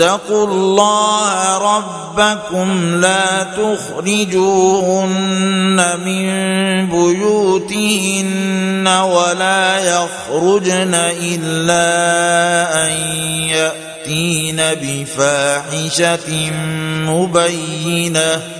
[0.00, 5.10] واتقوا الله ربكم لا تخرجوهن
[6.04, 6.26] من
[6.88, 11.86] بيوتهن ولا يخرجن إلا
[12.86, 12.92] أن
[13.48, 16.50] يأتين بفاحشة
[17.06, 18.59] مبينة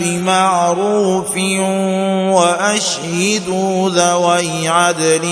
[0.00, 1.36] بمعروف
[2.36, 5.26] وأشهدوا ذوي عدل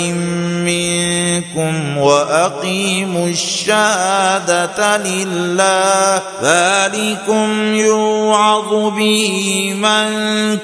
[0.64, 6.22] منكم وأقيموا الشهادة لله.
[6.42, 10.08] ذلكم يوعظ به من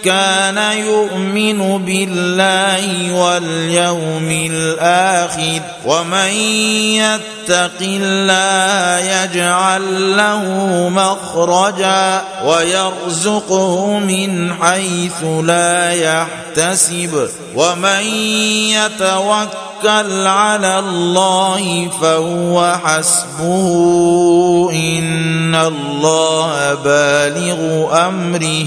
[0.04, 5.60] كان يؤمن بالله واليوم الآخر.
[5.86, 6.30] ومن
[7.00, 10.42] يتق الله يجعل له
[10.88, 13.69] مخرجا ويرزقه
[14.00, 18.02] من حيث لا يحتسب ومن
[18.70, 28.66] يتوكل على الله فهو حسبه إن الله بالغ أمره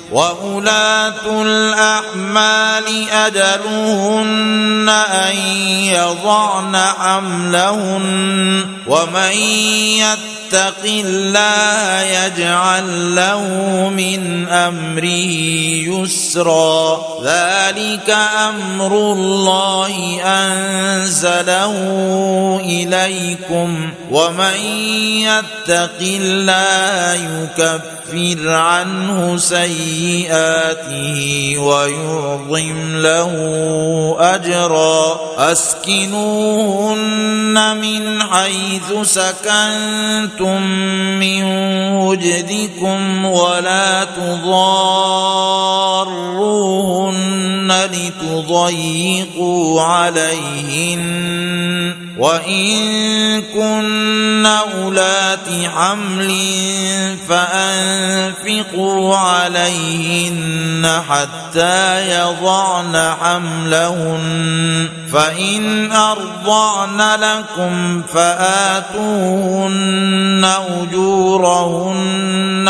[0.11, 5.35] واولاه الاحمال اجلهن ان
[5.87, 9.31] يضعن حملهن ومن
[10.51, 13.43] يتق الله يجعل له
[13.89, 15.31] من امره
[15.91, 18.17] يسرا ذلك
[18.49, 21.75] أمر الله انزله
[22.63, 24.55] اليكم ومن
[25.23, 29.37] يتق الله يكفر عنه
[30.01, 33.33] سيئاته ويعظم له
[34.19, 35.19] أجرا.
[35.37, 36.97] أسكنوهن
[37.77, 40.61] من حيث سكنتم
[41.19, 41.43] من
[41.93, 45.01] وجدكم ولا تضاروهن
[47.91, 51.30] لتضيقوا عليهن
[52.21, 56.29] وإن كن أولات حمل
[57.29, 64.89] فأنفقوا عليهن حتى يضعن حملهن.
[65.13, 69.31] فإن أرضعن لكم فآتوهن
[70.81, 72.69] أجورهن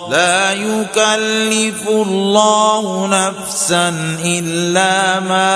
[0.11, 3.89] لا يكلف الله نفسا
[4.23, 5.53] إلا ما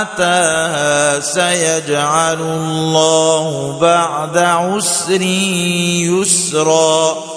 [0.00, 1.20] آتاها.
[1.20, 5.22] سيجعل الله بعد عسر
[6.08, 7.16] يسرا.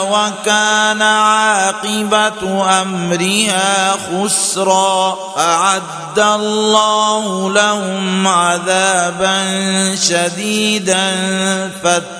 [0.00, 5.18] وكان عاقبة أمرها خسرا.
[5.38, 9.44] أعد الله لهم عذابا
[9.96, 11.12] شديدا.
[11.82, 12.19] فاتقوا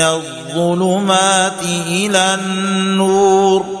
[0.03, 3.80] الظلمات إلى النور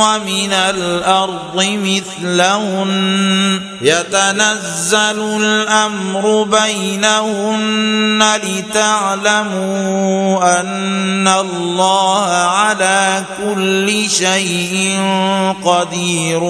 [0.00, 10.00] ومن الأرض مثلهن يتنزل الأمر بينهن لتعلموا
[10.60, 15.00] أن الله على كل شيء
[15.64, 16.42] قدير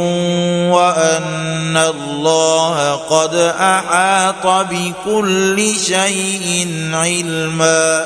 [0.72, 8.04] وأن الله قد أحاط بكل شيء علما